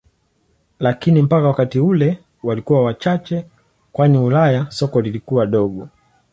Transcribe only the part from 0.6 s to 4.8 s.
Lakini mpaka wakati ule walikuwa wachache kwani Ulaya